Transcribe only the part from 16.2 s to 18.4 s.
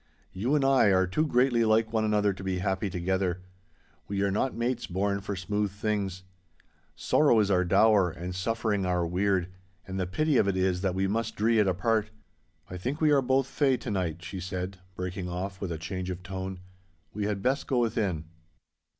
tone. 'We had best go within.